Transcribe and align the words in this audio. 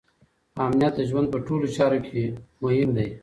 امنیت 0.65 0.93
د 0.97 1.01
ژوند 1.09 1.27
په 1.33 1.39
ټولو 1.47 1.65
چارو 1.75 1.99
کې 2.07 2.23
مهم 2.63 2.89
دی. 2.97 3.09